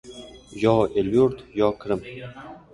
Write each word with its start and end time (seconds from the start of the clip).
Yo, 0.63 0.73
el-yurt, 1.03 1.37
yo, 1.61 1.71
kirim! 1.85 2.05